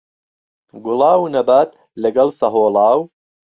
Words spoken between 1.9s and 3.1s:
له گهڵ سههۆڵاو